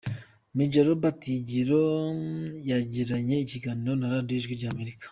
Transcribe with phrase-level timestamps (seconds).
[0.55, 1.83] Major Robert Higiro
[2.69, 5.05] yagiranye ikiganiro na Radio Ijwi ry’Amerika.